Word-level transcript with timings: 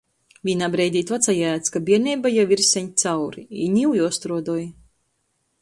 Vīnā 0.47 0.67
breidī 0.75 1.03
tu 1.09 1.15
atsajēdz, 1.17 1.69
ka 1.75 1.83
bierneiba 1.89 2.33
jau 2.37 2.45
ir 2.57 2.65
seņ 2.71 2.87
cauri 3.05 3.47
i 3.67 3.71
niu 3.77 3.93
juostruodoj. 4.01 4.61